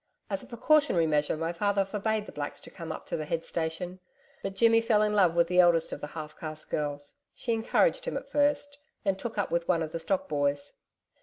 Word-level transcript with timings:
As 0.31 0.41
a 0.41 0.47
precautionary 0.47 1.05
measure, 1.05 1.37
my 1.37 1.53
father 1.53 1.85
forbade 1.85 2.25
the 2.25 2.31
blacks 2.31 2.59
to 2.61 2.71
come 2.71 2.91
up 2.91 3.05
to 3.05 3.15
the 3.17 3.25
head 3.25 3.45
station. 3.45 3.99
But 4.41 4.55
Jimmy 4.55 4.81
fell 4.81 5.03
in 5.03 5.13
love 5.13 5.35
with 5.35 5.45
the 5.45 5.59
eldest 5.59 5.91
of 5.91 6.01
the 6.01 6.07
half 6.17 6.35
caste 6.39 6.71
girls. 6.71 7.19
She 7.35 7.53
encouraged 7.53 8.05
him 8.05 8.17
at 8.17 8.27
first, 8.27 8.79
then 9.03 9.15
took 9.15 9.37
up 9.37 9.51
with 9.51 9.67
one 9.67 9.83
of 9.83 9.91
the 9.91 9.99
stock 9.99 10.27
boys.... 10.27 10.73